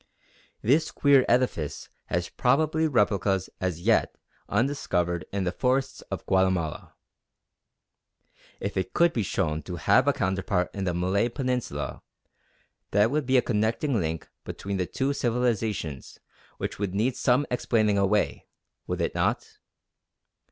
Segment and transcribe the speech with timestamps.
[0.63, 4.17] This queer edifice has probably replicas as yet
[4.49, 6.95] undiscovered in the forests of Guatemala.
[8.59, 12.01] If it could be shown to have a counterpart in the Malay Peninsula,
[12.89, 16.19] that would be a connecting link between the two civilisations
[16.57, 18.47] which would need some explaining away,
[18.87, 19.59] would it not?